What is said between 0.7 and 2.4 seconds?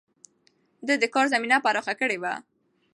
ده د کار زمينه پراخه کړې وه.